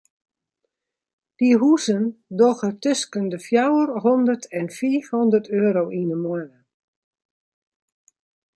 Dy 1.37 1.49
huzen 1.63 2.03
dogge 2.39 2.69
tusken 2.83 3.25
de 3.31 3.39
fjouwer 3.45 3.89
hondert 4.03 4.43
en 4.59 4.67
fiif 4.77 5.05
hondert 5.17 5.47
euro 5.63 5.83
yn 5.99 6.07
de 6.11 6.17
moanne. 6.23 6.59